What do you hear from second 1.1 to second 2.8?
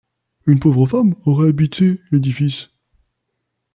aurait habité l'édifice.